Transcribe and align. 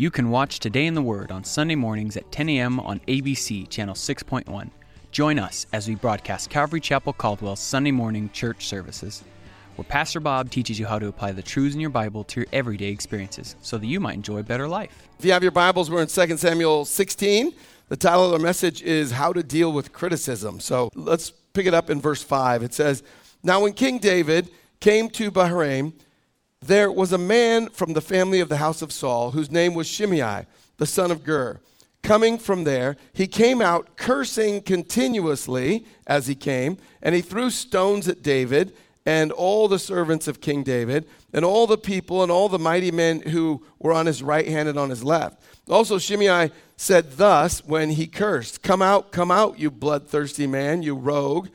You 0.00 0.12
can 0.12 0.30
watch 0.30 0.60
Today 0.60 0.86
in 0.86 0.94
the 0.94 1.02
Word 1.02 1.32
on 1.32 1.42
Sunday 1.42 1.74
mornings 1.74 2.16
at 2.16 2.30
10 2.30 2.48
a.m. 2.50 2.78
on 2.78 3.00
ABC 3.08 3.68
Channel 3.68 3.96
6.1. 3.96 4.70
Join 5.10 5.40
us 5.40 5.66
as 5.72 5.88
we 5.88 5.96
broadcast 5.96 6.50
Calvary 6.50 6.80
Chapel 6.80 7.12
Caldwell's 7.12 7.58
Sunday 7.58 7.90
morning 7.90 8.30
church 8.32 8.68
services, 8.68 9.24
where 9.74 9.84
Pastor 9.84 10.20
Bob 10.20 10.52
teaches 10.52 10.78
you 10.78 10.86
how 10.86 11.00
to 11.00 11.08
apply 11.08 11.32
the 11.32 11.42
truths 11.42 11.74
in 11.74 11.80
your 11.80 11.90
Bible 11.90 12.22
to 12.22 12.38
your 12.38 12.46
everyday 12.52 12.90
experiences 12.90 13.56
so 13.60 13.76
that 13.76 13.88
you 13.88 13.98
might 13.98 14.14
enjoy 14.14 14.38
a 14.38 14.44
better 14.44 14.68
life. 14.68 15.08
If 15.18 15.24
you 15.24 15.32
have 15.32 15.42
your 15.42 15.50
Bibles, 15.50 15.90
we're 15.90 16.02
in 16.02 16.06
2 16.06 16.36
Samuel 16.36 16.84
16. 16.84 17.52
The 17.88 17.96
title 17.96 18.26
of 18.26 18.34
our 18.34 18.38
message 18.38 18.82
is 18.82 19.10
How 19.10 19.32
to 19.32 19.42
Deal 19.42 19.72
with 19.72 19.92
Criticism. 19.92 20.60
So 20.60 20.90
let's 20.94 21.30
pick 21.30 21.66
it 21.66 21.74
up 21.74 21.90
in 21.90 22.00
verse 22.00 22.22
5. 22.22 22.62
It 22.62 22.72
says, 22.72 23.02
Now 23.42 23.62
when 23.62 23.72
King 23.72 23.98
David 23.98 24.48
came 24.78 25.10
to 25.10 25.32
Bahurim, 25.32 25.92
there 26.60 26.90
was 26.90 27.12
a 27.12 27.18
man 27.18 27.68
from 27.70 27.92
the 27.92 28.00
family 28.00 28.40
of 28.40 28.48
the 28.48 28.56
house 28.56 28.82
of 28.82 28.92
Saul 28.92 29.30
whose 29.30 29.50
name 29.50 29.74
was 29.74 29.86
Shimei, 29.86 30.46
the 30.76 30.86
son 30.86 31.10
of 31.10 31.24
Gera. 31.24 31.60
Coming 32.02 32.38
from 32.38 32.64
there, 32.64 32.96
he 33.12 33.26
came 33.26 33.60
out 33.60 33.96
cursing 33.96 34.62
continuously 34.62 35.86
as 36.06 36.26
he 36.26 36.34
came, 36.34 36.78
and 37.02 37.14
he 37.14 37.20
threw 37.20 37.50
stones 37.50 38.08
at 38.08 38.22
David 38.22 38.72
and 39.04 39.32
all 39.32 39.68
the 39.68 39.78
servants 39.78 40.28
of 40.28 40.40
King 40.40 40.62
David, 40.62 41.08
and 41.32 41.44
all 41.44 41.66
the 41.66 41.78
people 41.78 42.22
and 42.22 42.30
all 42.30 42.48
the 42.48 42.58
mighty 42.58 42.90
men 42.90 43.22
who 43.22 43.64
were 43.78 43.92
on 43.92 44.04
his 44.04 44.22
right 44.22 44.46
hand 44.46 44.68
and 44.68 44.78
on 44.78 44.90
his 44.90 45.02
left. 45.02 45.42
Also, 45.68 45.98
Shimei 45.98 46.50
said 46.76 47.12
thus 47.12 47.64
when 47.64 47.90
he 47.90 48.06
cursed 48.06 48.62
Come 48.62 48.82
out, 48.82 49.10
come 49.10 49.30
out, 49.30 49.58
you 49.58 49.70
bloodthirsty 49.70 50.46
man, 50.46 50.82
you 50.82 50.94
rogue. 50.94 51.48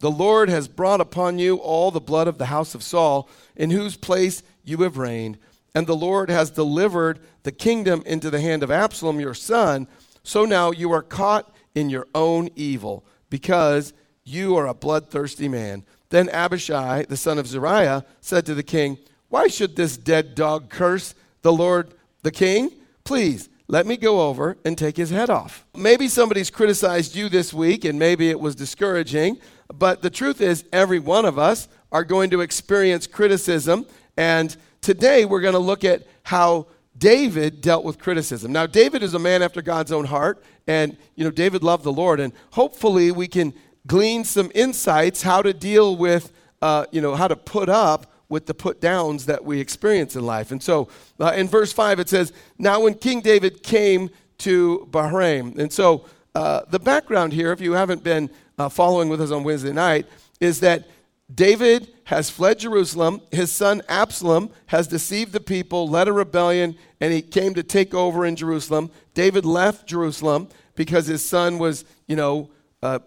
The 0.00 0.10
Lord 0.10 0.48
has 0.48 0.68
brought 0.68 1.00
upon 1.00 1.38
you 1.38 1.56
all 1.56 1.90
the 1.90 2.00
blood 2.00 2.28
of 2.28 2.38
the 2.38 2.46
house 2.46 2.74
of 2.74 2.82
Saul, 2.82 3.28
in 3.56 3.70
whose 3.70 3.96
place 3.96 4.42
you 4.64 4.78
have 4.78 4.98
reigned. 4.98 5.38
And 5.74 5.86
the 5.86 5.96
Lord 5.96 6.30
has 6.30 6.50
delivered 6.50 7.20
the 7.42 7.52
kingdom 7.52 8.02
into 8.06 8.30
the 8.30 8.40
hand 8.40 8.62
of 8.62 8.70
Absalom, 8.70 9.20
your 9.20 9.34
son. 9.34 9.88
So 10.22 10.44
now 10.44 10.70
you 10.70 10.92
are 10.92 11.02
caught 11.02 11.54
in 11.74 11.90
your 11.90 12.06
own 12.14 12.48
evil, 12.54 13.04
because 13.30 13.92
you 14.22 14.56
are 14.56 14.68
a 14.68 14.74
bloodthirsty 14.74 15.48
man. 15.48 15.84
Then 16.10 16.28
Abishai, 16.28 17.04
the 17.08 17.16
son 17.16 17.38
of 17.38 17.48
Zeruiah, 17.48 18.04
said 18.20 18.46
to 18.46 18.54
the 18.54 18.62
king, 18.62 18.98
Why 19.28 19.48
should 19.48 19.74
this 19.74 19.96
dead 19.96 20.34
dog 20.36 20.70
curse 20.70 21.14
the 21.42 21.52
Lord 21.52 21.94
the 22.22 22.30
king? 22.30 22.70
Please, 23.02 23.48
let 23.66 23.86
me 23.86 23.96
go 23.96 24.28
over 24.28 24.56
and 24.64 24.78
take 24.78 24.96
his 24.96 25.10
head 25.10 25.30
off. 25.30 25.66
Maybe 25.74 26.06
somebody's 26.06 26.50
criticized 26.50 27.16
you 27.16 27.28
this 27.28 27.52
week, 27.52 27.84
and 27.84 27.98
maybe 27.98 28.30
it 28.30 28.38
was 28.38 28.54
discouraging. 28.54 29.38
But 29.72 30.02
the 30.02 30.10
truth 30.10 30.40
is, 30.40 30.64
every 30.72 30.98
one 30.98 31.24
of 31.24 31.38
us 31.38 31.68
are 31.90 32.04
going 32.04 32.30
to 32.30 32.40
experience 32.40 33.06
criticism. 33.06 33.86
And 34.16 34.56
today 34.80 35.24
we're 35.24 35.40
going 35.40 35.54
to 35.54 35.58
look 35.58 35.84
at 35.84 36.06
how 36.24 36.66
David 36.96 37.60
dealt 37.60 37.84
with 37.84 37.98
criticism. 37.98 38.52
Now, 38.52 38.66
David 38.66 39.02
is 39.02 39.14
a 39.14 39.18
man 39.18 39.42
after 39.42 39.60
God's 39.60 39.92
own 39.92 40.04
heart. 40.04 40.42
And, 40.66 40.96
you 41.16 41.24
know, 41.24 41.30
David 41.30 41.62
loved 41.62 41.84
the 41.84 41.92
Lord. 41.92 42.20
And 42.20 42.32
hopefully 42.52 43.10
we 43.10 43.26
can 43.26 43.52
glean 43.86 44.24
some 44.24 44.50
insights 44.54 45.22
how 45.22 45.42
to 45.42 45.52
deal 45.52 45.96
with, 45.96 46.32
uh, 46.62 46.86
you 46.92 47.00
know, 47.00 47.14
how 47.14 47.28
to 47.28 47.36
put 47.36 47.68
up 47.68 48.06
with 48.28 48.46
the 48.46 48.54
put 48.54 48.80
downs 48.80 49.26
that 49.26 49.44
we 49.44 49.60
experience 49.60 50.16
in 50.16 50.24
life. 50.24 50.50
And 50.50 50.62
so 50.62 50.88
uh, 51.20 51.32
in 51.36 51.48
verse 51.48 51.72
5, 51.72 52.00
it 52.00 52.08
says, 52.08 52.32
Now 52.58 52.80
when 52.80 52.94
King 52.94 53.20
David 53.20 53.62
came 53.62 54.10
to 54.38 54.88
Bahurim. 54.90 55.58
And 55.58 55.72
so 55.72 56.06
uh, 56.34 56.62
the 56.68 56.78
background 56.78 57.32
here, 57.32 57.52
if 57.52 57.60
you 57.60 57.72
haven't 57.72 58.02
been 58.02 58.30
uh, 58.58 58.68
following 58.68 59.08
with 59.08 59.20
us 59.20 59.30
on 59.30 59.44
Wednesday 59.44 59.72
night, 59.72 60.06
is 60.40 60.60
that 60.60 60.88
David 61.32 61.90
has 62.04 62.28
fled 62.28 62.58
Jerusalem. 62.58 63.22
His 63.30 63.50
son 63.50 63.82
Absalom 63.88 64.50
has 64.66 64.86
deceived 64.86 65.32
the 65.32 65.40
people, 65.40 65.88
led 65.88 66.08
a 66.08 66.12
rebellion, 66.12 66.76
and 67.00 67.12
he 67.12 67.22
came 67.22 67.54
to 67.54 67.62
take 67.62 67.94
over 67.94 68.26
in 68.26 68.36
Jerusalem. 68.36 68.90
David 69.14 69.44
left 69.44 69.86
Jerusalem 69.86 70.48
because 70.74 71.06
his 71.06 71.24
son 71.24 71.58
was, 71.58 71.84
you 72.06 72.16
know, 72.16 72.50
uh, 72.82 72.98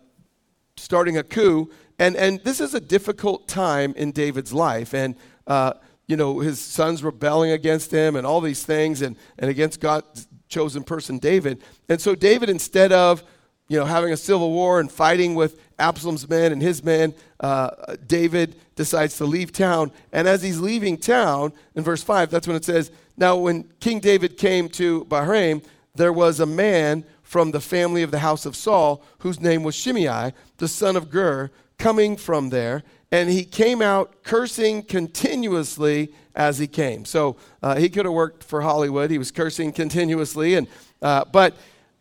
starting 0.77 1.17
a 1.17 1.23
coup. 1.23 1.69
And, 1.99 2.15
and 2.15 2.39
this 2.43 2.59
is 2.59 2.73
a 2.73 2.79
difficult 2.79 3.47
time 3.47 3.93
in 3.95 4.11
David's 4.11 4.53
life. 4.53 4.93
And, 4.93 5.15
uh, 5.45 5.73
you 6.07 6.15
know, 6.15 6.39
his 6.39 6.59
son's 6.59 7.03
rebelling 7.03 7.51
against 7.51 7.91
him 7.91 8.15
and 8.15 8.25
all 8.25 8.41
these 8.41 8.63
things 8.63 9.01
and, 9.01 9.15
and 9.37 9.49
against 9.49 9.79
God's 9.79 10.27
chosen 10.47 10.83
person, 10.83 11.19
David. 11.19 11.61
And 11.89 11.99
so 11.99 12.15
David, 12.15 12.49
instead 12.49 12.91
of 12.91 13.23
you 13.67 13.77
know, 13.77 13.85
having 13.85 14.13
a 14.13 14.17
civil 14.17 14.51
war 14.51 14.79
and 14.79 14.91
fighting 14.91 15.35
with 15.35 15.59
Absalom's 15.79 16.27
men 16.27 16.51
and 16.51 16.61
his 16.61 16.83
men, 16.83 17.13
uh, 17.39 17.95
David 18.05 18.55
decides 18.75 19.17
to 19.17 19.25
leave 19.25 19.51
town. 19.51 19.91
And 20.11 20.27
as 20.27 20.41
he's 20.41 20.59
leaving 20.59 20.97
town, 20.97 21.53
in 21.75 21.83
verse 21.83 22.01
5, 22.01 22.29
that's 22.29 22.47
when 22.47 22.55
it 22.55 22.65
says, 22.65 22.91
Now, 23.17 23.35
when 23.35 23.63
King 23.79 23.99
David 23.99 24.37
came 24.37 24.69
to 24.69 25.05
Bahurim, 25.05 25.63
there 25.95 26.13
was 26.13 26.39
a 26.39 26.45
man 26.45 27.03
from 27.21 27.51
the 27.51 27.59
family 27.59 28.03
of 28.03 28.11
the 28.11 28.19
house 28.19 28.45
of 28.45 28.55
Saul 28.55 29.03
whose 29.19 29.41
name 29.41 29.63
was 29.63 29.75
Shimei, 29.75 30.31
the 30.57 30.67
son 30.67 30.95
of 30.95 31.11
Gera, 31.11 31.49
coming 31.77 32.15
from 32.15 32.49
there. 32.49 32.83
And 33.11 33.29
he 33.29 33.43
came 33.43 33.81
out 33.81 34.23
cursing 34.23 34.83
continuously 34.83 36.13
as 36.35 36.59
he 36.59 36.67
came. 36.67 37.03
So 37.03 37.35
uh, 37.61 37.75
he 37.75 37.89
could 37.89 38.05
have 38.05 38.13
worked 38.13 38.43
for 38.43 38.61
Hollywood. 38.61 39.11
He 39.11 39.17
was 39.17 39.31
cursing 39.31 39.73
continuously. 39.73 40.55
And, 40.55 40.67
uh, 41.01 41.25
but 41.25 41.55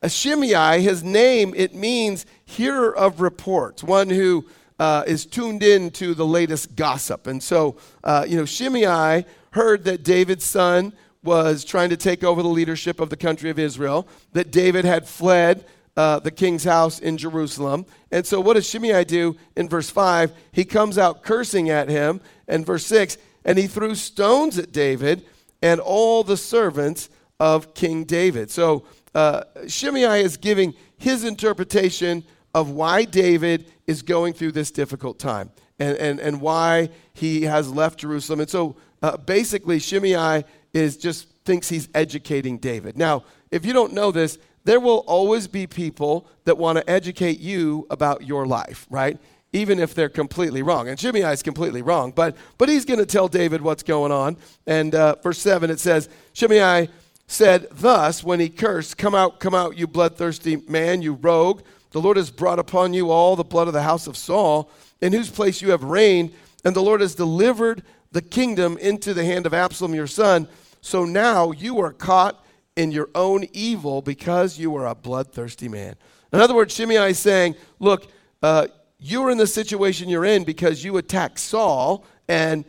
Shimei, 0.06 0.80
his 0.80 1.02
name, 1.02 1.54
it 1.56 1.74
means 1.74 2.26
hearer 2.44 2.94
of 2.96 3.20
reports, 3.20 3.82
one 3.82 4.10
who 4.10 4.46
uh, 4.78 5.04
is 5.06 5.26
tuned 5.26 5.62
in 5.62 5.90
to 5.92 6.14
the 6.14 6.26
latest 6.26 6.76
gossip. 6.76 7.26
And 7.26 7.42
so, 7.42 7.76
uh, 8.04 8.24
you 8.28 8.36
know, 8.36 8.44
Shimei 8.44 9.24
heard 9.52 9.84
that 9.84 10.02
David's 10.02 10.44
son 10.44 10.92
was 11.22 11.64
trying 11.64 11.90
to 11.90 11.96
take 11.96 12.22
over 12.22 12.42
the 12.42 12.48
leadership 12.48 13.00
of 13.00 13.10
the 13.10 13.16
country 13.16 13.50
of 13.50 13.58
Israel, 13.58 14.06
that 14.32 14.52
David 14.52 14.84
had 14.84 15.08
fled 15.08 15.64
uh, 15.96 16.18
the 16.20 16.30
king's 16.30 16.64
house 16.64 16.98
in 16.98 17.16
Jerusalem. 17.16 17.86
And 18.10 18.26
so, 18.26 18.40
what 18.40 18.54
does 18.54 18.68
Shimei 18.68 19.04
do 19.04 19.36
in 19.56 19.68
verse 19.68 19.90
5? 19.90 20.32
He 20.52 20.64
comes 20.64 20.98
out 20.98 21.22
cursing 21.22 21.70
at 21.70 21.88
him. 21.88 22.20
And 22.48 22.64
verse 22.64 22.86
6, 22.86 23.18
and 23.44 23.58
he 23.58 23.66
threw 23.66 23.94
stones 23.94 24.58
at 24.58 24.72
David 24.72 25.24
and 25.62 25.80
all 25.80 26.22
the 26.22 26.36
servants 26.36 27.08
of 27.40 27.74
King 27.74 28.04
David. 28.04 28.50
So, 28.50 28.84
uh, 29.16 29.44
Shimei 29.66 30.20
is 30.20 30.36
giving 30.36 30.74
his 30.98 31.24
interpretation 31.24 32.22
of 32.54 32.68
why 32.68 33.04
David 33.04 33.72
is 33.86 34.02
going 34.02 34.34
through 34.34 34.52
this 34.52 34.70
difficult 34.70 35.18
time 35.18 35.50
and, 35.78 35.96
and, 35.96 36.20
and 36.20 36.38
why 36.42 36.90
he 37.14 37.42
has 37.42 37.72
left 37.72 37.98
Jerusalem. 37.98 38.40
And 38.40 38.50
so 38.50 38.76
uh, 39.02 39.16
basically, 39.16 39.78
Shimei 39.78 40.44
is 40.74 40.98
just 40.98 41.28
thinks 41.46 41.70
he's 41.70 41.88
educating 41.94 42.58
David. 42.58 42.98
Now, 42.98 43.24
if 43.50 43.64
you 43.64 43.72
don't 43.72 43.94
know 43.94 44.12
this, 44.12 44.38
there 44.64 44.80
will 44.80 45.02
always 45.06 45.48
be 45.48 45.66
people 45.66 46.28
that 46.44 46.58
want 46.58 46.76
to 46.76 46.90
educate 46.90 47.40
you 47.40 47.86
about 47.88 48.22
your 48.22 48.46
life, 48.46 48.86
right? 48.90 49.18
Even 49.54 49.78
if 49.78 49.94
they're 49.94 50.10
completely 50.10 50.60
wrong. 50.60 50.88
And 50.88 51.00
Shimei 51.00 51.22
is 51.32 51.42
completely 51.42 51.80
wrong, 51.80 52.12
but, 52.14 52.36
but 52.58 52.68
he's 52.68 52.84
going 52.84 53.00
to 53.00 53.06
tell 53.06 53.28
David 53.28 53.62
what's 53.62 53.82
going 53.82 54.12
on. 54.12 54.36
And 54.66 54.94
uh, 54.94 55.16
verse 55.22 55.38
7, 55.38 55.70
it 55.70 55.80
says, 55.80 56.10
Shimei 56.34 56.90
said 57.26 57.66
thus 57.70 58.22
when 58.22 58.40
he 58.40 58.48
cursed, 58.48 58.98
Come 58.98 59.14
out, 59.14 59.40
come 59.40 59.54
out, 59.54 59.76
you 59.76 59.86
bloodthirsty 59.86 60.56
man, 60.68 61.02
you 61.02 61.14
rogue. 61.14 61.62
The 61.90 62.00
Lord 62.00 62.16
has 62.16 62.30
brought 62.30 62.58
upon 62.58 62.94
you 62.94 63.10
all 63.10 63.36
the 63.36 63.44
blood 63.44 63.68
of 63.68 63.74
the 63.74 63.82
house 63.82 64.06
of 64.06 64.16
Saul, 64.16 64.70
in 65.00 65.12
whose 65.12 65.30
place 65.30 65.62
you 65.62 65.70
have 65.70 65.84
reigned, 65.84 66.32
and 66.64 66.74
the 66.74 66.82
Lord 66.82 67.00
has 67.00 67.14
delivered 67.14 67.82
the 68.12 68.22
kingdom 68.22 68.78
into 68.78 69.14
the 69.14 69.24
hand 69.24 69.46
of 69.46 69.54
Absalom 69.54 69.94
your 69.94 70.06
son. 70.06 70.48
So 70.80 71.04
now 71.04 71.52
you 71.52 71.78
are 71.80 71.92
caught 71.92 72.44
in 72.76 72.92
your 72.92 73.08
own 73.14 73.46
evil 73.52 74.02
because 74.02 74.58
you 74.58 74.76
are 74.76 74.86
a 74.86 74.94
bloodthirsty 74.94 75.68
man. 75.68 75.96
In 76.32 76.40
other 76.40 76.54
words, 76.54 76.74
Shimei 76.74 77.10
is 77.10 77.18
saying, 77.18 77.56
Look, 77.78 78.10
uh, 78.42 78.68
you're 78.98 79.30
in 79.30 79.38
the 79.38 79.46
situation 79.46 80.08
you're 80.08 80.24
in 80.24 80.44
because 80.44 80.84
you 80.84 80.96
attacked 80.96 81.38
Saul, 81.38 82.04
and 82.28 82.64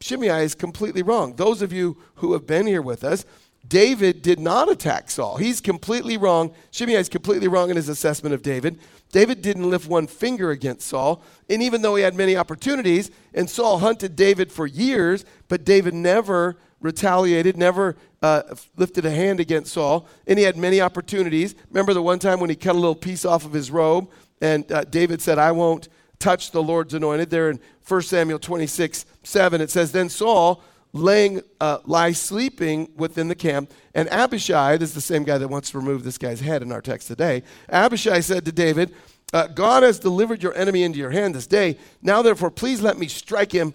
Shimei 0.00 0.44
is 0.44 0.54
completely 0.54 1.02
wrong. 1.02 1.36
Those 1.36 1.62
of 1.62 1.72
you 1.72 1.96
who 2.16 2.32
have 2.32 2.46
been 2.46 2.66
here 2.66 2.82
with 2.82 3.04
us, 3.04 3.24
David 3.66 4.22
did 4.22 4.40
not 4.40 4.70
attack 4.70 5.10
Saul. 5.10 5.36
He's 5.36 5.60
completely 5.60 6.16
wrong. 6.16 6.52
Shimei 6.70 6.94
is 6.94 7.08
completely 7.08 7.48
wrong 7.48 7.70
in 7.70 7.76
his 7.76 7.88
assessment 7.88 8.34
of 8.34 8.42
David. 8.42 8.78
David 9.12 9.42
didn't 9.42 9.70
lift 9.70 9.88
one 9.88 10.06
finger 10.06 10.50
against 10.50 10.88
Saul. 10.88 11.22
And 11.48 11.62
even 11.62 11.82
though 11.82 11.94
he 11.94 12.02
had 12.02 12.14
many 12.14 12.36
opportunities, 12.36 13.10
and 13.34 13.48
Saul 13.48 13.78
hunted 13.78 14.16
David 14.16 14.50
for 14.50 14.66
years, 14.66 15.24
but 15.48 15.64
David 15.64 15.94
never 15.94 16.56
retaliated, 16.80 17.56
never 17.56 17.96
uh, 18.22 18.42
lifted 18.76 19.06
a 19.06 19.10
hand 19.10 19.40
against 19.40 19.72
Saul, 19.72 20.08
and 20.26 20.38
he 20.38 20.44
had 20.44 20.56
many 20.56 20.80
opportunities. 20.80 21.54
Remember 21.70 21.94
the 21.94 22.02
one 22.02 22.18
time 22.18 22.40
when 22.40 22.50
he 22.50 22.56
cut 22.56 22.74
a 22.74 22.78
little 22.78 22.94
piece 22.94 23.24
off 23.24 23.44
of 23.44 23.52
his 23.52 23.70
robe, 23.70 24.10
and 24.40 24.70
uh, 24.72 24.84
David 24.84 25.22
said, 25.22 25.38
I 25.38 25.52
won't 25.52 25.88
touch 26.18 26.50
the 26.50 26.62
Lord's 26.62 26.94
anointed. 26.94 27.30
There 27.30 27.50
in 27.50 27.60
1 27.86 28.02
Samuel 28.02 28.38
26 28.38 29.06
7, 29.22 29.60
it 29.60 29.70
says, 29.70 29.92
Then 29.92 30.08
Saul 30.08 30.62
laying, 30.92 31.42
uh, 31.60 31.78
lie 31.84 32.12
sleeping 32.12 32.90
within 32.96 33.28
the 33.28 33.34
camp. 33.34 33.72
And 33.94 34.08
Abishai, 34.10 34.76
this 34.76 34.90
is 34.90 34.94
the 34.94 35.00
same 35.00 35.24
guy 35.24 35.38
that 35.38 35.48
wants 35.48 35.70
to 35.70 35.78
remove 35.78 36.04
this 36.04 36.18
guy's 36.18 36.40
head 36.40 36.62
in 36.62 36.72
our 36.72 36.82
text 36.82 37.08
today. 37.08 37.42
Abishai 37.70 38.20
said 38.20 38.44
to 38.44 38.52
David, 38.52 38.94
uh, 39.32 39.46
God 39.46 39.82
has 39.82 39.98
delivered 39.98 40.42
your 40.42 40.54
enemy 40.54 40.82
into 40.82 40.98
your 40.98 41.10
hand 41.10 41.34
this 41.34 41.46
day. 41.46 41.78
Now, 42.02 42.20
therefore, 42.20 42.50
please 42.50 42.82
let 42.82 42.98
me 42.98 43.08
strike 43.08 43.52
him 43.52 43.72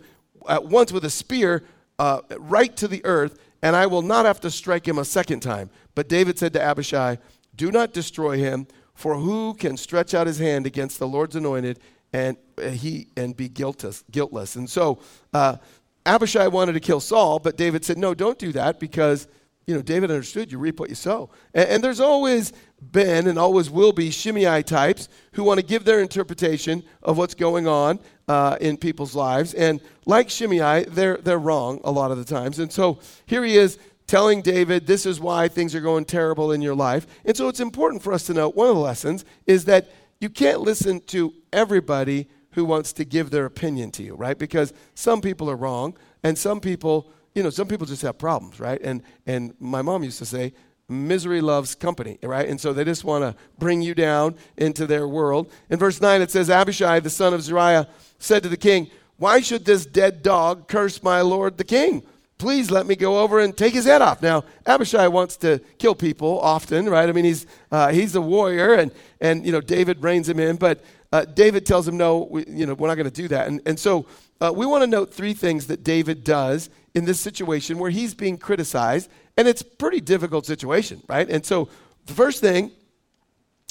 at 0.47 0.65
once 0.65 0.91
with 0.91 1.03
a 1.03 1.09
spear 1.09 1.63
uh, 1.97 2.21
right 2.37 2.75
to 2.77 2.87
the 2.87 3.03
earth, 3.05 3.39
and 3.61 3.75
I 3.75 3.87
will 3.87 4.03
not 4.03 4.25
have 4.25 4.39
to 4.41 4.51
strike 4.51 4.87
him 4.87 4.99
a 4.99 5.05
second 5.05 5.39
time. 5.39 5.71
But 5.95 6.09
David 6.09 6.37
said 6.37 6.53
to 6.53 6.61
Abishai, 6.61 7.17
Do 7.55 7.71
not 7.71 7.91
destroy 7.91 8.37
him, 8.37 8.67
for 8.93 9.15
who 9.15 9.55
can 9.55 9.77
stretch 9.77 10.13
out 10.13 10.27
his 10.27 10.37
hand 10.37 10.67
against 10.67 10.99
the 10.99 11.07
Lord's 11.07 11.35
anointed 11.35 11.79
and 12.13 12.37
uh, 12.57 12.69
he 12.69 13.07
and 13.17 13.35
be 13.35 13.49
guiltless? 13.49 14.03
guiltless? 14.11 14.55
And 14.55 14.69
so 14.69 14.99
uh, 15.33 15.57
Abishai 16.07 16.47
wanted 16.47 16.73
to 16.73 16.79
kill 16.79 16.99
Saul, 16.99 17.39
but 17.39 17.57
David 17.57 17.83
said, 17.85 17.97
No, 17.97 18.13
don't 18.13 18.39
do 18.39 18.51
that 18.53 18.79
because 18.79 19.27
you 19.67 19.75
know, 19.75 19.81
David 19.81 20.09
understood 20.09 20.49
you 20.49 20.59
reap 20.59 20.79
what 20.79 20.87
you 20.87 20.95
sow. 20.95 21.29
And, 21.53 21.69
and, 21.69 21.83
there's 21.83 21.99
always 21.99 22.53
been 22.81 23.27
and 23.27 23.37
always 23.37 23.69
will 23.69 23.91
be 23.91 24.11
Shimei 24.11 24.63
types 24.63 25.09
who 25.33 25.43
want 25.43 25.59
to 25.59 25.65
give 25.65 25.83
their 25.83 25.99
interpretation 25.99 26.83
of 27.03 27.17
what's 27.17 27.33
going 27.33 27.67
on 27.67 27.99
uh, 28.29 28.55
in 28.61 28.77
people's 28.77 29.13
lives. 29.13 29.53
And 29.53 29.81
like 30.05 30.29
Shimei, 30.29 30.85
they're, 30.85 31.17
they're 31.17 31.37
wrong 31.37 31.81
a 31.83 31.91
lot 31.91 32.11
of 32.11 32.17
the 32.17 32.23
times. 32.23 32.59
And 32.59 32.71
so 32.71 32.99
here 33.25 33.43
he 33.43 33.57
is 33.57 33.77
telling 34.07 34.41
David, 34.41 34.87
this 34.87 35.05
is 35.05 35.19
why 35.19 35.49
things 35.49 35.75
are 35.75 35.81
going 35.81 36.05
terrible 36.05 36.53
in 36.53 36.61
your 36.61 36.75
life. 36.75 37.05
And 37.25 37.35
so 37.35 37.49
it's 37.49 37.59
important 37.59 38.01
for 38.01 38.13
us 38.13 38.25
to 38.27 38.33
know 38.33 38.49
one 38.49 38.69
of 38.69 38.75
the 38.75 38.81
lessons 38.81 39.25
is 39.45 39.65
that 39.65 39.91
you 40.21 40.29
can't 40.29 40.61
listen 40.61 41.01
to 41.07 41.33
everybody 41.51 42.29
who 42.57 42.65
wants 42.65 42.91
to 42.91 43.05
give 43.05 43.29
their 43.29 43.45
opinion 43.45 43.91
to 43.91 44.01
you, 44.01 44.15
right? 44.15 44.35
Because 44.35 44.73
some 44.95 45.21
people 45.21 45.47
are 45.47 45.55
wrong 45.55 45.95
and 46.23 46.35
some 46.35 46.59
people 46.59 47.07
you 47.35 47.43
know, 47.43 47.51
some 47.51 47.67
people 47.67 47.85
just 47.85 48.01
have 48.01 48.17
problems, 48.17 48.59
right? 48.59 48.81
And 48.81 49.03
and 49.27 49.53
my 49.59 49.83
mom 49.83 50.03
used 50.03 50.17
to 50.17 50.25
say, 50.25 50.53
misery 50.89 51.39
loves 51.39 51.75
company, 51.75 52.17
right? 52.23 52.49
And 52.49 52.59
so 52.59 52.73
they 52.73 52.83
just 52.83 53.03
want 53.03 53.21
to 53.23 53.39
bring 53.59 53.83
you 53.83 53.93
down 53.93 54.33
into 54.57 54.87
their 54.87 55.07
world. 55.07 55.51
In 55.69 55.77
verse 55.77 56.01
9, 56.01 56.19
it 56.23 56.31
says, 56.31 56.49
Abishai, 56.49 56.99
the 56.99 57.11
son 57.11 57.35
of 57.35 57.43
Zeruiah, 57.43 57.87
said 58.17 58.41
to 58.41 58.49
the 58.49 58.57
king, 58.57 58.89
Why 59.17 59.41
should 59.41 59.65
this 59.65 59.85
dead 59.85 60.23
dog 60.23 60.67
curse 60.67 61.03
my 61.03 61.21
lord 61.21 61.59
the 61.59 61.63
king? 61.63 62.01
Please 62.39 62.71
let 62.71 62.87
me 62.87 62.95
go 62.95 63.19
over 63.19 63.39
and 63.39 63.55
take 63.55 63.73
his 63.75 63.85
head 63.85 64.01
off. 64.01 64.23
Now, 64.23 64.43
Abishai 64.65 65.07
wants 65.07 65.37
to 65.37 65.59
kill 65.77 65.93
people 65.93 66.39
often, 66.39 66.89
right? 66.89 67.07
I 67.07 67.11
mean, 67.11 67.25
he's, 67.25 67.45
uh, 67.71 67.89
he's 67.89 68.15
a 68.15 68.21
warrior, 68.21 68.73
and, 68.73 68.91
and, 69.21 69.45
you 69.45 69.51
know, 69.51 69.61
David 69.61 70.01
reins 70.01 70.27
him 70.27 70.39
in, 70.39 70.55
but 70.55 70.83
uh, 71.11 71.25
David 71.25 71.65
tells 71.65 71.87
him, 71.87 71.97
no, 71.97 72.27
we, 72.29 72.45
you 72.47 72.65
know, 72.65 72.73
we're 72.73 72.87
not 72.87 72.95
going 72.95 73.09
to 73.09 73.21
do 73.21 73.27
that. 73.29 73.47
And, 73.47 73.61
and 73.65 73.79
so 73.79 74.05
uh, 74.41 74.51
we 74.55 74.65
want 74.65 74.83
to 74.83 74.87
note 74.87 75.13
three 75.13 75.33
things 75.33 75.67
that 75.67 75.83
David 75.83 76.23
does 76.23 76.69
in 76.93 77.05
this 77.05 77.19
situation 77.19 77.79
where 77.79 77.91
he's 77.91 78.13
being 78.13 78.37
criticized, 78.37 79.09
and 79.37 79.47
it's 79.47 79.61
a 79.61 79.65
pretty 79.65 80.01
difficult 80.01 80.45
situation, 80.45 81.01
right? 81.07 81.29
And 81.29 81.45
so 81.45 81.69
the 82.05 82.13
first 82.13 82.41
thing, 82.41 82.71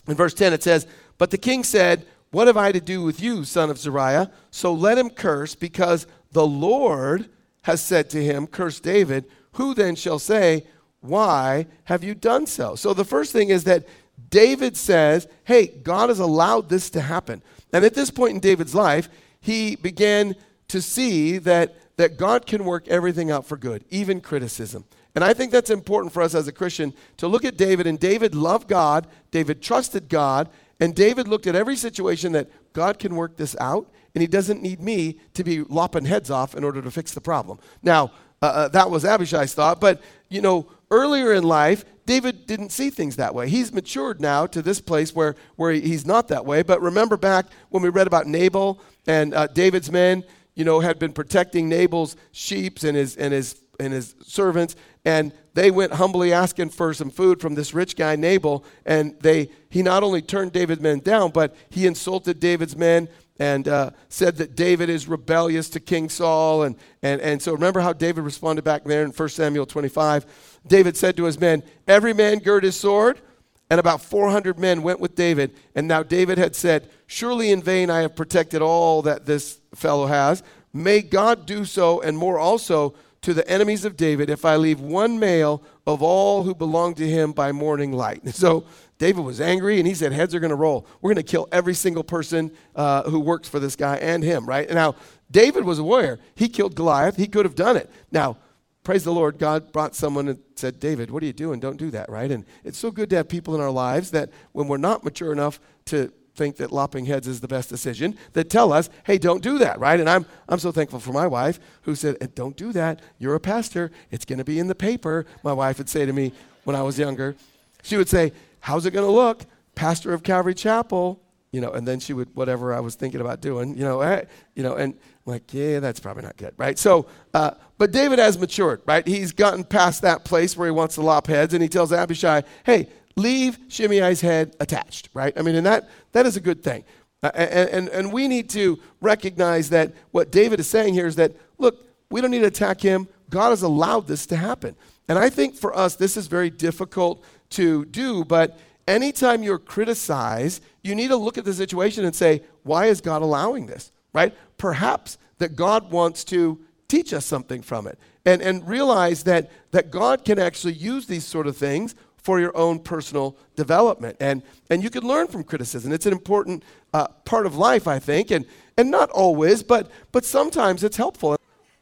in 0.06 0.14
verse 0.14 0.34
10, 0.34 0.52
it 0.52 0.62
says, 0.62 0.86
But 1.18 1.30
the 1.30 1.38
king 1.38 1.64
said, 1.64 2.06
What 2.30 2.46
have 2.46 2.56
I 2.56 2.72
to 2.72 2.80
do 2.80 3.02
with 3.02 3.20
you, 3.20 3.44
son 3.44 3.70
of 3.70 3.78
Zeruiah? 3.78 4.30
So 4.50 4.72
let 4.72 4.98
him 4.98 5.10
curse, 5.10 5.54
because 5.54 6.06
the 6.32 6.46
Lord 6.46 7.28
has 7.62 7.80
said 7.80 8.08
to 8.10 8.22
him, 8.22 8.46
Curse 8.46 8.80
David. 8.80 9.26
Who 9.52 9.74
then 9.74 9.96
shall 9.96 10.18
say, 10.18 10.66
Why 11.00 11.66
have 11.84 12.04
you 12.04 12.14
done 12.14 12.46
so? 12.46 12.76
So 12.76 12.94
the 12.94 13.04
first 13.04 13.32
thing 13.32 13.48
is 13.48 13.64
that 13.64 13.86
David 14.31 14.76
says, 14.76 15.28
Hey, 15.44 15.67
God 15.67 16.08
has 16.08 16.19
allowed 16.19 16.69
this 16.69 16.90
to 16.90 17.00
happen. 17.00 17.43
And 17.73 17.84
at 17.84 17.94
this 17.94 18.11
point 18.11 18.34
in 18.34 18.40
David's 18.40 18.75
life, 18.75 19.08
he 19.40 19.76
began 19.76 20.34
to 20.69 20.82
see 20.82 21.38
that 21.38 21.76
that 21.96 22.19
God 22.19 22.46
can 22.46 22.64
work 22.64 22.87
everything 22.88 23.31
out 23.31 23.46
for 23.46 23.56
good, 23.56 23.84
even 23.90 24.20
criticism. 24.20 24.84
And 25.14 25.25
I 25.25 25.32
think 25.32 25.50
that's 25.50 25.70
important 25.70 26.12
for 26.12 26.23
us 26.23 26.34
as 26.34 26.46
a 26.46 26.52
Christian 26.52 26.93
to 27.17 27.26
look 27.26 27.44
at 27.44 27.56
David. 27.56 27.87
And 27.87 27.99
David 27.99 28.34
loved 28.34 28.69
God, 28.69 29.06
David 29.31 29.62
trusted 29.62 30.08
God, 30.08 30.50
and 30.79 30.94
David 30.94 31.26
looked 31.26 31.46
at 31.46 31.55
every 31.55 31.76
situation 31.76 32.32
that 32.32 32.50
God 32.75 32.99
can 32.99 33.17
work 33.17 33.38
this 33.38 33.56
out, 33.58 33.90
and 34.14 34.20
he 34.20 34.26
doesn't 34.26 34.62
need 34.62 34.81
me 34.81 35.19
to 35.32 35.43
be 35.43 35.62
lopping 35.62 36.05
heads 36.05 36.31
off 36.31 36.55
in 36.55 36.64
order 36.64 36.82
to 36.82 36.90
fix 36.90 37.14
the 37.14 37.20
problem. 37.22 37.58
Now, 37.82 38.12
uh, 38.43 38.46
uh, 38.46 38.69
that 38.69 38.90
was 38.90 39.06
Abishai's 39.06 39.55
thought, 39.55 39.81
but 39.81 40.02
you 40.29 40.43
know, 40.43 40.67
earlier 40.90 41.32
in 41.32 41.44
life, 41.44 41.87
David 42.06 42.47
didn't 42.47 42.70
see 42.70 42.88
things 42.88 43.17
that 43.17 43.35
way. 43.35 43.49
He's 43.49 43.73
matured 43.73 44.20
now 44.20 44.47
to 44.47 44.62
this 44.62 44.81
place 44.81 45.14
where, 45.14 45.35
where 45.56 45.73
he's 45.73 46.06
not 46.06 46.29
that 46.29 46.47
way. 46.47 46.62
But 46.62 46.81
remember 46.81 47.17
back 47.17 47.47
when 47.69 47.82
we 47.82 47.88
read 47.88 48.06
about 48.06 48.26
Nabal 48.26 48.81
and 49.06 49.35
uh, 49.35 49.49
David's 49.49 49.91
men, 49.91 50.25
you 50.55 50.64
know, 50.64 50.81
had 50.81 50.99
been 50.99 51.12
protecting 51.12 51.69
Nabal's 51.69 52.17
sheep 52.31 52.82
and 52.85 52.97
his, 52.97 53.17
and 53.17 53.35
his, 53.35 53.61
and 53.81 53.93
his 53.93 54.14
servants. 54.23 54.76
And 55.05 55.32
they 55.55 55.70
went 55.70 55.94
humbly 55.94 56.32
asking 56.32 56.70
for 56.70 56.94
some 56.94 57.11
food 57.11 57.41
from 57.41 57.56
this 57.56 57.75
rich 57.75 57.97
guy, 57.97 58.14
Nabal. 58.14 58.64
And 58.85 59.19
they, 59.20 59.50
he 59.69 59.82
not 59.82 60.03
only 60.03 60.23
turned 60.23 60.53
David's 60.53 60.81
men 60.81 61.00
down, 61.00 61.32
but 61.32 61.56
he 61.70 61.87
insulted 61.87 62.38
David's 62.38 62.76
men 62.76 63.08
and 63.38 63.68
uh, 63.68 63.90
said 64.08 64.36
that 64.36 64.56
David 64.56 64.88
is 64.88 65.08
rebellious 65.08 65.68
to 65.70 65.80
King 65.80 66.08
Saul. 66.08 66.62
And, 66.62 66.76
and, 67.02 67.20
and 67.20 67.42
so 67.42 67.52
remember 67.52 67.80
how 67.80 67.92
David 67.92 68.24
responded 68.24 68.62
back 68.62 68.84
there 68.84 69.04
in 69.04 69.10
1 69.10 69.28
Samuel 69.28 69.66
25? 69.66 70.60
David 70.66 70.96
said 70.96 71.16
to 71.16 71.24
his 71.24 71.38
men, 71.38 71.62
Every 71.86 72.12
man 72.12 72.38
gird 72.38 72.64
his 72.64 72.76
sword. 72.76 73.20
And 73.68 73.80
about 73.80 74.00
400 74.00 74.60
men 74.60 74.82
went 74.82 75.00
with 75.00 75.16
David. 75.16 75.52
And 75.74 75.88
now 75.88 76.04
David 76.04 76.38
had 76.38 76.54
said, 76.54 76.88
Surely 77.06 77.50
in 77.50 77.60
vain 77.60 77.90
I 77.90 78.02
have 78.02 78.14
protected 78.14 78.62
all 78.62 79.02
that 79.02 79.26
this 79.26 79.58
fellow 79.74 80.06
has. 80.06 80.42
May 80.72 81.02
God 81.02 81.46
do 81.46 81.64
so 81.64 82.00
and 82.00 82.16
more 82.16 82.38
also 82.38 82.94
to 83.26 83.34
the 83.34 83.49
enemies 83.50 83.84
of 83.84 83.96
David 83.96 84.31
if 84.31 84.44
I 84.44 84.55
leave 84.55 84.78
one 84.78 85.19
male 85.19 85.61
of 85.84 86.00
all 86.00 86.44
who 86.44 86.55
belong 86.55 86.94
to 86.94 87.08
him 87.08 87.32
by 87.32 87.50
morning 87.50 87.90
light. 87.90 88.23
So 88.37 88.67
David 88.99 89.25
was 89.25 89.40
angry 89.40 89.78
and 89.81 89.88
he 89.88 89.94
said, 89.94 90.12
Heads 90.12 90.32
are 90.32 90.38
going 90.38 90.50
to 90.50 90.55
roll. 90.55 90.87
We're 91.00 91.12
going 91.12 91.25
to 91.25 91.28
kill 91.28 91.49
every 91.50 91.75
single 91.75 92.05
person 92.05 92.52
uh, 92.76 93.02
who 93.11 93.19
works 93.19 93.49
for 93.49 93.58
this 93.58 93.75
guy 93.75 93.96
and 93.96 94.23
him, 94.23 94.46
right? 94.46 94.70
Now, 94.70 94.94
David 95.28 95.64
was 95.64 95.81
a 95.81 95.82
warrior. 95.82 96.20
He 96.37 96.49
killed 96.49 96.76
Goliath. 96.76 97.17
He 97.17 97.26
could 97.26 97.44
have 97.44 97.56
done 97.56 97.76
it. 97.76 97.90
Now, 98.12 98.37
praise 98.84 99.02
the 99.02 99.12
Lord, 99.12 99.40
God 99.40 99.72
brought 99.72 99.96
someone 99.96 100.29
and 100.29 100.38
said, 100.55 100.79
David, 100.79 101.11
what 101.11 101.20
are 101.20 101.26
you 101.26 101.32
doing? 101.32 101.58
Don't 101.58 101.79
do 101.79 101.90
that, 101.90 102.08
right? 102.08 102.31
And 102.31 102.44
it's 102.62 102.79
so 102.79 102.93
good 102.93 103.10
to 103.10 103.17
have 103.17 103.29
people 103.29 103.56
in 103.56 103.60
our 103.60 103.72
lives 103.72 104.12
that 104.12 104.31
when 104.53 104.69
we're 104.69 104.77
not 104.77 105.03
mature 105.03 105.32
enough 105.32 105.58
to 105.86 106.12
think 106.36 106.56
that 106.56 106.70
lopping 106.72 107.06
heads 107.06 107.26
is 107.26 107.40
the 107.40 107.48
best 107.48 107.69
decision, 107.69 108.16
that 108.34 108.50
tell 108.50 108.72
us, 108.72 108.88
hey, 109.05 109.19
don't 109.19 109.43
do 109.43 109.58
that, 109.58 109.81
right? 109.81 109.98
And 109.98 110.08
I'm, 110.08 110.26
I'm 110.48 110.58
so 110.58 110.70
thankful 110.70 111.00
for 111.00 111.12
my 111.12 111.26
wife 111.26 111.58
who 111.82 111.94
said, 111.94 112.34
don't 112.34 112.56
do 112.56 112.72
that. 112.72 113.00
You're 113.19 113.34
a 113.34 113.40
pastor. 113.40 113.90
It's 114.10 114.24
going 114.24 114.38
to 114.38 114.44
be 114.44 114.58
in 114.58 114.69
the 114.69 114.74
paper. 114.74 115.26
My 115.43 115.52
wife 115.52 115.78
would 115.78 115.88
say 115.88 116.06
to 116.06 116.12
me 116.12 116.32
when 116.64 116.76
I 116.76 116.82
was 116.82 116.98
younger, 116.98 117.34
she 117.82 117.96
would 117.96 118.08
say, 118.08 118.32
how's 118.60 118.86
it 118.86 118.90
going 118.93 119.06
to 119.06 119.12
look? 119.12 119.44
Pastor 119.74 120.12
of 120.12 120.22
Calvary 120.22 120.55
Chapel, 120.55 121.20
you 121.52 121.60
know, 121.60 121.70
and 121.70 121.86
then 121.86 122.00
she 122.00 122.12
would, 122.12 122.34
whatever 122.34 122.74
I 122.74 122.81
was 122.81 122.96
thinking 122.96 123.20
about 123.20 123.40
doing, 123.40 123.76
you 123.76 123.84
know, 123.84 124.00
eh, 124.00 124.24
you 124.55 124.62
know, 124.62 124.74
and 124.74 124.94
I'm 124.94 125.32
like, 125.32 125.55
yeah, 125.55 125.81
that's 125.81 126.00
probably 126.00 126.22
not 126.22 126.36
good, 126.36 126.52
right? 126.56 126.78
So, 126.78 127.06
uh, 127.34 127.52
but 127.78 127.93
David 127.93 128.19
has 128.19 128.38
matured, 128.38 128.82
right? 128.86 129.06
He's 129.06 129.32
gotten 129.32 129.64
past 129.64 130.02
that 130.02 130.24
place 130.24 130.56
where 130.56 130.66
he 130.66 130.72
wants 130.72 130.96
to 130.96 131.02
lop 131.02 131.26
heads, 131.26 131.55
and 131.55 131.62
he 131.62 131.69
tells 131.69 131.93
Abishai, 131.93 132.43
hey, 132.64 132.88
leave 133.17 133.58
Shimei's 133.69 134.20
head 134.20 134.55
attached, 134.61 135.08
right? 135.15 135.32
I 135.37 135.43
mean, 135.43 135.55
and 135.55 135.67
that, 135.67 135.89
that 136.13 136.27
is 136.27 136.37
a 136.37 136.41
good 136.41 136.63
thing. 136.63 136.85
Uh, 137.23 137.31
and, 137.35 137.70
and, 137.70 137.89
and 137.89 138.13
we 138.13 138.29
need 138.29 138.51
to 138.51 138.79
recognize 139.01 139.70
that 139.70 139.94
what 140.11 140.31
David 140.31 140.61
is 140.61 140.67
saying 140.67 140.94
here 140.94 141.06
is 141.06 141.17
that, 141.17 141.32
look, 141.58 141.87
we 142.11 142.20
don't 142.20 142.31
need 142.31 142.41
to 142.41 142.46
attack 142.46 142.81
him. 142.81 143.08
God 143.31 143.51
has 143.51 143.63
allowed 143.63 144.06
this 144.06 144.27
to 144.27 144.37
happen. 144.37 144.77
And 145.08 145.19
I 145.19 145.31
think 145.31 145.55
for 145.55 145.77
us, 145.77 145.96
this 145.96 146.17
is 146.17 146.27
very 146.27 146.51
difficult 146.51 147.25
to 147.51 147.85
do, 147.87 148.25
but 148.25 148.58
anytime 148.87 149.43
you're 149.43 149.58
criticized, 149.58 150.63
you 150.82 150.94
need 150.94 151.08
to 151.08 151.17
look 151.17 151.39
at 151.39 151.44
the 151.44 151.55
situation 151.55 152.05
and 152.05 152.15
say, 152.15 152.43
why 152.65 152.87
is 152.87 153.01
God 153.01 153.23
allowing 153.23 153.67
this, 153.67 153.93
right? 154.13 154.35
Perhaps 154.58 155.19
that 155.39 155.56
God 155.56 155.91
wants 155.91 156.25
to 156.25 156.61
teach 156.89 157.13
us 157.13 157.25
something 157.25 157.63
from 157.63 157.87
it 157.87 157.99
and, 158.25 158.43
and 158.43 158.67
realize 158.67 159.25
that, 159.25 159.51
that 159.70 159.91
God 159.91 160.25
can 160.25 160.39
actually 160.39 160.75
use 160.75 161.06
these 161.06 161.25
sort 161.25 161.46
of 161.46 161.56
things 161.56 161.94
for 162.26 162.40
your 162.40 162.56
own 162.56 162.80
personal 162.80 163.36
development. 163.54 164.16
And, 164.18 164.42
and 164.68 164.82
you 164.82 164.90
can 164.90 165.04
learn 165.04 165.28
from 165.28 165.44
criticism. 165.44 165.92
It's 165.92 166.06
an 166.06 166.12
important 166.12 166.64
uh, 166.92 167.06
part 167.24 167.46
of 167.46 167.56
life, 167.56 167.86
I 167.86 168.00
think, 168.00 168.32
and, 168.32 168.44
and 168.76 168.90
not 168.90 169.10
always, 169.10 169.62
but, 169.62 169.88
but 170.10 170.24
sometimes 170.24 170.82
it's 170.82 170.96
helpful. 170.96 171.36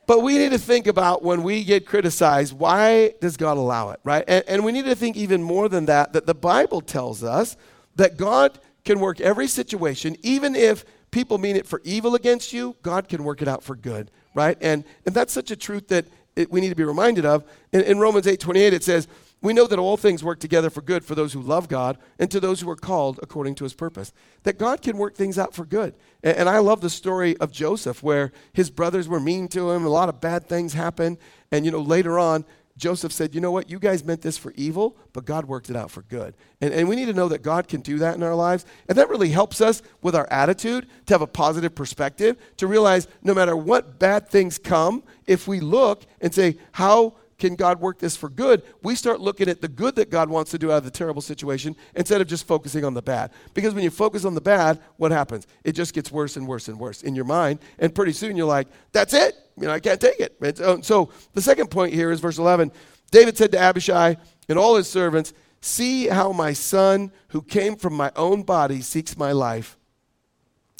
But 0.06 0.20
we 0.20 0.36
need 0.36 0.50
to 0.50 0.58
think 0.58 0.86
about 0.86 1.22
when 1.22 1.42
we 1.44 1.64
get 1.64 1.86
criticized, 1.86 2.52
why 2.52 3.14
does 3.22 3.38
God 3.38 3.56
allow 3.56 3.88
it, 3.88 4.00
right? 4.04 4.22
And, 4.28 4.44
and 4.46 4.64
we 4.66 4.72
need 4.72 4.84
to 4.84 4.94
think 4.94 5.16
even 5.16 5.42
more 5.42 5.70
than 5.70 5.86
that, 5.86 6.12
that 6.12 6.26
the 6.26 6.34
Bible 6.34 6.82
tells 6.82 7.24
us 7.24 7.56
that 7.96 8.18
God 8.18 8.58
can 8.84 9.00
work 9.00 9.22
every 9.22 9.48
situation, 9.48 10.14
even 10.20 10.54
if 10.54 10.84
people 11.10 11.38
mean 11.38 11.56
it 11.56 11.66
for 11.66 11.80
evil 11.84 12.14
against 12.14 12.52
you, 12.52 12.76
God 12.82 13.08
can 13.08 13.24
work 13.24 13.40
it 13.40 13.48
out 13.48 13.64
for 13.64 13.76
good, 13.76 14.10
right? 14.34 14.58
And, 14.60 14.84
and 15.06 15.14
that's 15.14 15.32
such 15.32 15.50
a 15.50 15.56
truth 15.56 15.88
that 15.88 16.04
it, 16.36 16.50
we 16.50 16.60
need 16.60 16.68
to 16.68 16.74
be 16.74 16.84
reminded 16.84 17.24
of. 17.24 17.44
In, 17.72 17.80
in 17.80 17.98
Romans 17.98 18.26
8 18.26 18.38
28, 18.38 18.74
it 18.74 18.84
says, 18.84 19.08
We 19.41 19.53
know 19.53 19.67
that 19.67 19.79
all 19.79 19.99
things 19.99 20.25
work 20.25 20.41
together 20.41 20.71
for 20.71 20.81
good 20.81 21.05
for 21.05 21.14
those 21.14 21.35
who 21.35 21.41
love 21.43 21.69
God 21.69 21.99
and 22.19 22.31
to 22.31 22.41
those 22.41 22.61
who 22.61 22.71
are 22.71 22.76
called 22.76 23.21
according 23.23 23.57
to 23.57 23.64
his 23.64 23.75
purpose. 23.75 24.12
That 24.45 24.59
God 24.59 24.81
can 24.81 24.97
work 24.97 25.14
things 25.14 25.38
out 25.38 25.55
for 25.55 25.67
good. 25.67 25.95
And, 26.23 26.49
I 26.49 26.61
love 26.61 26.81
the 26.81 26.88
story 26.88 27.37
of 27.37 27.53
Joseph, 27.53 28.03
where 28.03 28.33
his 28.55 28.71
brothers 28.71 29.07
were 29.07 29.21
mean 29.21 29.49
to 29.49 29.71
him, 29.71 29.85
a 29.85 29.91
lot 29.91 30.09
of 30.09 30.21
bad 30.21 30.49
things 30.49 30.73
happened. 30.73 31.19
And, 31.53 31.67
you 31.67 31.71
know, 31.71 31.83
later 31.83 32.19
on, 32.19 32.47
Joseph 32.76 33.12
said, 33.12 33.35
You 33.35 33.41
know 33.41 33.53
what? 33.53 33.71
You 33.71 33.79
guys 33.79 34.05
meant 34.05 34.23
this 34.23 34.37
for 34.37 34.53
evil, 34.57 34.97
but 35.12 35.25
God 35.25 35.45
worked 35.45 35.71
it 35.71 35.76
out 35.76 35.91
for 35.91 36.03
good. 36.03 36.35
And, 36.61 36.73
and 36.73 36.88
we 36.88 36.97
need 36.97 37.07
to 37.07 37.12
know 37.12 37.29
that 37.29 37.43
God 37.43 37.69
can 37.69 37.83
do 37.83 37.99
that 37.99 38.17
in 38.17 38.23
our 38.23 38.35
lives. 38.35 38.64
And 38.88 38.99
that 38.99 39.09
really 39.09 39.29
helps 39.29 39.61
us 39.61 39.83
with 40.03 40.17
our 40.17 40.26
attitude 40.31 40.88
to 41.07 41.14
have 41.14 41.23
a 41.23 41.26
positive 41.26 41.75
perspective, 41.75 42.37
to 42.57 42.67
realize 42.67 43.07
no 43.23 43.35
matter 43.35 43.57
what 43.57 43.99
bad 43.99 44.29
things 44.29 44.59
come, 44.59 45.05
if 45.26 45.47
we 45.47 45.61
look 45.61 46.05
and 46.21 46.35
say, 46.35 46.57
How 46.73 47.14
can 47.38 47.55
God 47.55 47.81
work 47.81 47.99
this 47.99 48.17
for 48.17 48.29
good? 48.29 48.62
We 48.83 48.95
start 48.95 49.21
looking 49.21 49.49
at 49.49 49.61
the 49.61 49.69
good 49.69 49.97
that 49.97 50.11
God 50.11 50.29
wants 50.29 50.50
to 50.53 50.59
do 50.59 50.71
out 50.71 50.79
of 50.79 50.85
the 50.85 50.91
terrible 50.91 51.23
situation 51.23 51.76
instead 51.95 52.21
of 52.21 52.26
just 52.26 52.47
focusing 52.47 52.85
on 52.85 52.95
the 52.95 53.03
bad. 53.03 53.31
Because 53.55 53.75
when 53.75 53.85
you 53.85 53.91
focus 53.91 54.25
on 54.25 54.35
the 54.35 54.41
bad, 54.41 54.81
what 54.97 55.12
happens? 55.12 55.47
It 55.64 55.73
just 55.73 55.95
gets 55.95 56.12
worse 56.12 56.37
and 56.37 56.47
worse 56.47 56.69
and 56.69 56.79
worse 56.79 57.03
in 57.03 57.14
your 57.14 57.25
mind. 57.25 57.59
And 57.79 57.95
pretty 57.95 58.12
soon 58.12 58.37
you're 58.37 58.47
like, 58.47 58.69
That's 58.93 59.14
it 59.14 59.35
you 59.57 59.67
know, 59.67 59.73
I 59.73 59.81
can't 59.81 60.00
take 60.00 60.21
it. 60.21 60.61
Uh, 60.61 60.83
so 60.83 61.11
the 61.33 61.43
second 61.43 61.71
point 61.71 61.93
here 61.93 62.11
is 62.11 62.21
verse 62.21 62.38
11. 62.38 62.73
David 63.11 63.37
said 63.37 63.53
to 63.53 63.59
Abishai 63.59 64.17
and 64.49 64.59
all 64.59 64.76
his 64.76 64.88
servants, 64.88 65.33
See 65.61 66.09
how 66.09 66.33
my 66.33 66.53
son, 66.53 67.11
who 67.29 67.41
came 67.41 67.76
from 67.76 67.95
my 67.95 68.12
own 68.17 68.43
body, 68.43 68.83
seeks 68.83 69.17
my 69.17 69.33
life. 69.33 69.79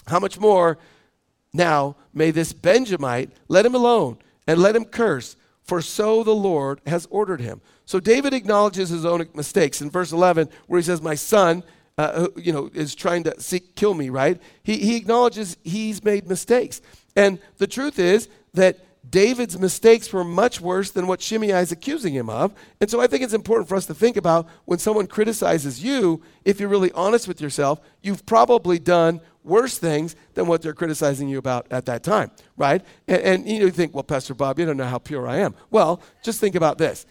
How 0.07 0.19
much 0.19 0.39
more 0.39 0.79
now 1.53 1.97
may 2.13 2.31
this 2.31 2.53
Benjamite 2.53 3.31
let 3.49 3.65
him 3.65 3.75
alone 3.75 4.19
and 4.47 4.61
let 4.61 4.77
him 4.77 4.85
curse, 4.85 5.37
for 5.65 5.83
so 5.83 6.23
the 6.23 6.35
Lord 6.35 6.81
has 6.87 7.09
ordered 7.11 7.41
him. 7.41 7.61
So 7.87 7.99
David 7.99 8.33
acknowledges 8.33 8.91
his 8.91 9.05
own 9.05 9.27
mistakes 9.35 9.81
in 9.81 9.91
verse 9.91 10.13
11, 10.13 10.49
where 10.67 10.79
he 10.79 10.85
says, 10.85 11.03
My 11.03 11.15
son, 11.15 11.65
uh, 11.99 12.29
you 12.37 12.53
know, 12.53 12.71
is 12.75 12.95
trying 12.95 13.25
to 13.25 13.41
seek, 13.41 13.75
kill 13.75 13.95
me, 13.95 14.11
right? 14.11 14.41
He, 14.63 14.79
he 14.79 14.97
acknowledges 14.97 15.57
he's 15.65 16.05
made 16.05 16.29
mistakes. 16.29 16.81
And 17.17 17.39
the 17.59 17.67
truth 17.67 17.99
is 17.99 18.29
that 18.53 18.79
David's 19.09 19.59
mistakes 19.59 20.13
were 20.13 20.25
much 20.25 20.61
worse 20.61 20.91
than 20.91 21.07
what 21.07 21.21
Shimei 21.21 21.51
is 21.51 21.73
accusing 21.73 22.15
him 22.15 22.31
of. 22.31 22.55
And 22.81 22.91
so 22.91 23.01
I 23.01 23.07
think 23.07 23.23
it's 23.23 23.35
important 23.35 23.69
for 23.69 23.77
us 23.77 23.87
to 23.87 23.95
think 23.95 24.17
about 24.17 24.49
when 24.65 24.79
someone 24.79 25.07
criticizes 25.07 25.83
you, 25.83 26.23
if 26.45 26.59
you're 26.59 26.69
really 26.69 26.93
honest 26.93 27.29
with 27.29 27.41
yourself, 27.41 27.81
you've 28.03 28.25
probably 28.25 28.79
done 28.79 29.21
worse 29.43 29.79
things 29.79 30.17
than 30.35 30.47
what 30.47 30.63
they're 30.63 30.73
criticizing 30.73 31.29
you 31.29 31.39
about 31.39 31.67
at 31.71 31.85
that 31.87 32.03
time, 32.03 32.31
right? 32.57 32.83
And, 33.07 33.23
and 33.23 33.49
you, 33.49 33.59
know, 33.61 33.67
you 33.67 33.71
think, 33.71 33.95
well, 33.95 34.03
Pastor 34.03 34.35
Bob, 34.35 34.59
you 34.59 34.65
don't 34.65 34.79
know 34.79 34.85
how 34.87 34.99
pure 34.99 35.29
I 35.29 35.39
am. 35.39 35.55
Well, 35.71 36.01
just 36.23 36.41
think 36.41 36.55
about 36.55 36.79
this. 36.79 37.05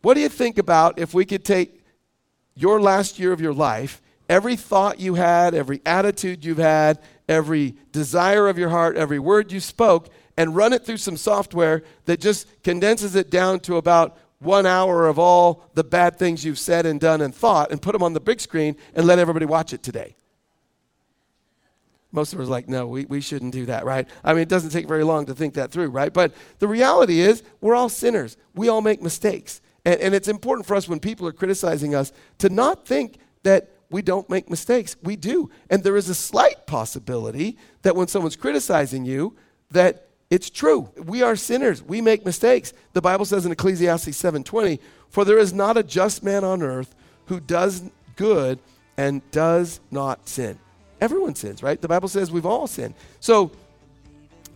What 0.00 0.14
do 0.14 0.20
you 0.20 0.28
think 0.28 0.58
about 0.58 0.98
if 0.98 1.12
we 1.14 1.24
could 1.24 1.44
take 1.44 1.82
your 2.54 2.80
last 2.80 3.18
year 3.18 3.32
of 3.32 3.40
your 3.40 3.54
life, 3.54 4.00
every 4.28 4.56
thought 4.56 5.00
you 5.00 5.14
had, 5.14 5.54
every 5.54 5.82
attitude 5.84 6.44
you've 6.44 6.58
had, 6.58 6.98
every 7.28 7.74
desire 7.92 8.48
of 8.48 8.58
your 8.58 8.70
heart, 8.70 8.96
every 8.96 9.18
word 9.18 9.52
you 9.52 9.60
spoke, 9.60 10.08
and 10.36 10.56
run 10.56 10.72
it 10.72 10.84
through 10.84 10.96
some 10.96 11.16
software 11.16 11.82
that 12.06 12.20
just 12.20 12.46
condenses 12.62 13.14
it 13.14 13.30
down 13.30 13.60
to 13.60 13.76
about 13.76 14.18
one 14.38 14.66
hour 14.66 15.06
of 15.06 15.18
all 15.18 15.64
the 15.74 15.84
bad 15.84 16.18
things 16.18 16.44
you've 16.44 16.58
said 16.58 16.86
and 16.86 17.00
done 17.00 17.20
and 17.20 17.34
thought 17.34 17.70
and 17.70 17.80
put 17.80 17.92
them 17.92 18.02
on 18.02 18.12
the 18.12 18.20
big 18.20 18.40
screen 18.40 18.76
and 18.94 19.06
let 19.06 19.18
everybody 19.18 19.46
watch 19.46 19.72
it 19.72 19.82
today. 19.82 20.16
Most 22.12 22.32
of 22.32 22.38
us 22.38 22.46
are 22.46 22.50
like, 22.50 22.68
no, 22.68 22.86
we, 22.86 23.06
we 23.06 23.20
shouldn't 23.20 23.52
do 23.52 23.66
that, 23.66 23.84
right? 23.84 24.08
I 24.22 24.34
mean, 24.34 24.42
it 24.42 24.48
doesn't 24.48 24.70
take 24.70 24.86
very 24.86 25.02
long 25.02 25.26
to 25.26 25.34
think 25.34 25.54
that 25.54 25.72
through, 25.72 25.88
right? 25.88 26.12
But 26.12 26.32
the 26.60 26.68
reality 26.68 27.20
is, 27.20 27.42
we're 27.60 27.74
all 27.74 27.88
sinners. 27.88 28.36
We 28.54 28.68
all 28.68 28.82
make 28.82 29.02
mistakes. 29.02 29.60
And, 29.84 30.00
and 30.00 30.14
it's 30.14 30.28
important 30.28 30.66
for 30.66 30.76
us 30.76 30.88
when 30.88 31.00
people 31.00 31.26
are 31.26 31.32
criticizing 31.32 31.94
us 31.94 32.12
to 32.38 32.48
not 32.48 32.86
think 32.86 33.18
that 33.42 33.70
we 33.90 34.00
don't 34.00 34.30
make 34.30 34.48
mistakes. 34.48 34.96
We 35.02 35.16
do. 35.16 35.50
And 35.68 35.82
there 35.82 35.96
is 35.96 36.08
a 36.08 36.14
slight 36.14 36.66
possibility 36.66 37.58
that 37.82 37.96
when 37.96 38.06
someone's 38.06 38.36
criticizing 38.36 39.04
you, 39.04 39.36
that 39.72 40.08
it's 40.30 40.50
true. 40.50 40.90
We 40.96 41.22
are 41.22 41.36
sinners. 41.36 41.82
We 41.82 42.00
make 42.00 42.24
mistakes. 42.24 42.72
The 42.92 43.00
Bible 43.00 43.24
says 43.24 43.46
in 43.46 43.52
Ecclesiastes 43.52 44.16
7:20, 44.16 44.80
"For 45.08 45.24
there 45.24 45.38
is 45.38 45.52
not 45.52 45.76
a 45.76 45.82
just 45.82 46.22
man 46.22 46.44
on 46.44 46.62
earth 46.62 46.94
who 47.26 47.40
does 47.40 47.82
good 48.16 48.58
and 48.96 49.22
does 49.30 49.80
not 49.90 50.28
sin." 50.28 50.58
Everyone 51.00 51.34
sins, 51.34 51.62
right? 51.62 51.80
The 51.80 51.88
Bible 51.88 52.08
says 52.08 52.30
we've 52.30 52.46
all 52.46 52.66
sinned. 52.66 52.94
So 53.20 53.50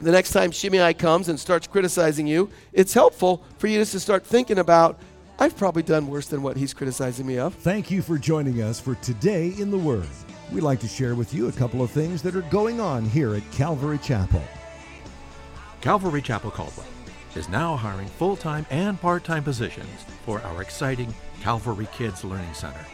the 0.00 0.12
next 0.12 0.32
time 0.32 0.50
Shimei 0.50 0.94
comes 0.94 1.28
and 1.28 1.38
starts 1.38 1.66
criticizing 1.66 2.26
you, 2.26 2.48
it's 2.72 2.94
helpful 2.94 3.42
for 3.58 3.66
you 3.66 3.78
just 3.78 3.92
to 3.92 4.00
start 4.00 4.24
thinking 4.26 4.58
about 4.58 4.98
I've 5.40 5.56
probably 5.56 5.84
done 5.84 6.08
worse 6.08 6.26
than 6.26 6.42
what 6.42 6.56
he's 6.56 6.74
criticizing 6.74 7.24
me 7.24 7.38
of. 7.38 7.54
Thank 7.54 7.92
you 7.92 8.02
for 8.02 8.18
joining 8.18 8.60
us 8.60 8.80
for 8.80 8.96
Today 8.96 9.54
in 9.56 9.70
the 9.70 9.78
Word. 9.78 10.08
We'd 10.52 10.62
like 10.62 10.80
to 10.80 10.88
share 10.88 11.14
with 11.14 11.32
you 11.32 11.46
a 11.46 11.52
couple 11.52 11.80
of 11.80 11.92
things 11.92 12.22
that 12.22 12.34
are 12.34 12.42
going 12.42 12.80
on 12.80 13.04
here 13.04 13.36
at 13.36 13.48
Calvary 13.52 13.98
Chapel. 13.98 14.42
Calvary 15.80 16.20
Chapel 16.20 16.50
Caldwell 16.50 16.88
is 17.36 17.48
now 17.48 17.76
hiring 17.76 18.08
full 18.08 18.36
time 18.36 18.66
and 18.68 19.00
part 19.00 19.22
time 19.22 19.44
positions 19.44 20.04
for 20.26 20.40
our 20.42 20.60
exciting 20.60 21.14
Calvary 21.40 21.86
Kids 21.92 22.24
Learning 22.24 22.52
Center. 22.52 22.84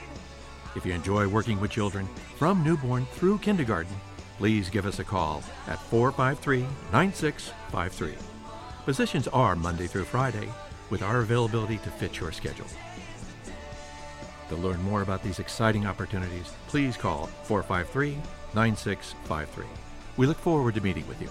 If 0.76 0.84
you 0.84 0.92
enjoy 0.92 1.26
working 1.26 1.58
with 1.60 1.70
children 1.70 2.06
from 2.36 2.62
newborn 2.62 3.06
through 3.12 3.38
kindergarten, 3.38 3.94
please 4.36 4.68
give 4.68 4.84
us 4.84 4.98
a 4.98 5.04
call 5.04 5.42
at 5.66 5.80
453 5.84 6.66
9653. 6.92 8.14
Positions 8.84 9.28
are 9.28 9.56
Monday 9.56 9.86
through 9.86 10.04
Friday 10.04 10.50
with 10.90 11.02
our 11.02 11.20
availability 11.20 11.78
to 11.78 11.90
fit 11.90 12.20
your 12.20 12.32
schedule. 12.32 12.66
To 14.50 14.56
learn 14.56 14.82
more 14.82 15.00
about 15.00 15.22
these 15.22 15.38
exciting 15.38 15.86
opportunities, 15.86 16.52
please 16.66 16.98
call 16.98 17.28
453 17.44 18.18
9653. 18.54 19.64
We 20.18 20.26
look 20.26 20.38
forward 20.38 20.74
to 20.74 20.82
meeting 20.82 21.08
with 21.08 21.22
you. 21.22 21.30